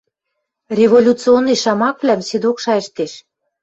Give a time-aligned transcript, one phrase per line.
[0.79, 3.11] Революционный шамаквлӓм седок шайыштеш.